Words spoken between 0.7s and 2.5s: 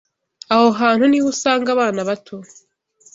hantu ni ho usanga abana bato